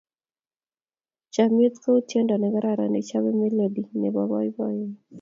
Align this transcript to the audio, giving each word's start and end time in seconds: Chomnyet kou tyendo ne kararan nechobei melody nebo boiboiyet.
Chomnyet 1.33 1.75
kou 1.83 1.99
tyendo 2.07 2.35
ne 2.37 2.47
kararan 2.53 2.91
nechobei 2.93 3.35
melody 3.39 3.83
nebo 4.01 4.21
boiboiyet. 4.29 4.95